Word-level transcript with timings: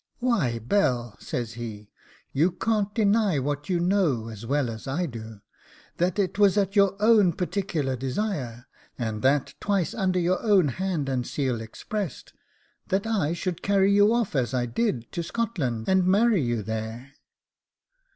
'Why, 0.17 0.57
Bell,' 0.57 1.15
says 1.19 1.53
he, 1.53 1.91
'you 2.31 2.51
can't 2.53 2.91
deny 2.95 3.37
what 3.37 3.69
you 3.69 3.79
know 3.79 4.29
as 4.29 4.47
well 4.47 4.67
as 4.71 4.87
I 4.87 5.05
do, 5.05 5.41
that 5.97 6.17
it 6.17 6.39
was 6.39 6.57
at 6.57 6.75
your 6.75 6.99
own 6.99 7.33
particular 7.33 7.95
desire, 7.95 8.65
and 8.97 9.21
that 9.21 9.53
twice 9.59 9.93
under 9.93 10.17
your 10.19 10.41
own 10.41 10.69
hand 10.69 11.07
and 11.07 11.27
seal 11.27 11.61
expressed, 11.61 12.33
that 12.87 13.05
I 13.05 13.33
should 13.33 13.61
carry 13.61 13.93
you 13.93 14.11
off 14.11 14.35
as 14.35 14.55
I 14.55 14.65
did 14.65 15.05
to 15.11 15.21
Scotland, 15.21 15.87
and 15.87 16.03
marry 16.07 16.41
you 16.41 16.63
there. 16.63 17.11